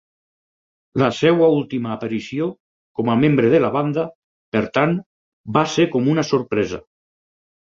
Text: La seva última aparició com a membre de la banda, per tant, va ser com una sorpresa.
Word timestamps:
La 1.01 1.09
seva 1.17 1.49
última 1.57 1.91
aparició 1.95 2.47
com 3.01 3.11
a 3.13 3.17
membre 3.25 3.51
de 3.57 3.59
la 3.67 3.71
banda, 3.77 4.07
per 4.57 4.65
tant, 4.79 4.97
va 5.59 5.67
ser 5.75 5.87
com 5.97 6.11
una 6.15 6.25
sorpresa. 6.33 6.83